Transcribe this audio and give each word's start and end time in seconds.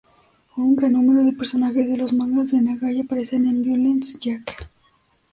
Un 0.57 0.75
gran 0.77 0.93
número 0.93 1.23
de 1.23 1.31
personajes 1.31 1.87
de 1.87 1.95
los 1.95 2.11
mangas 2.11 2.49
de 2.49 2.59
Nagai 2.59 3.01
aparecen 3.01 3.45
en 3.45 3.61
"Violence 3.61 4.17
Jack". 4.19 4.67